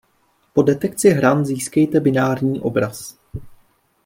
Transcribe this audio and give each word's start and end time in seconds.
Po 0.53 0.61
detekci 0.63 1.09
hran 1.09 1.45
získejte 1.45 1.99
binární 1.99 2.61
obraz. 2.61 3.17